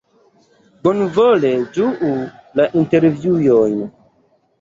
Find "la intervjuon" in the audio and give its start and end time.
2.61-3.77